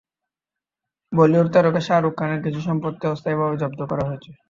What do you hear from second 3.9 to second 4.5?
করা হয়েছে।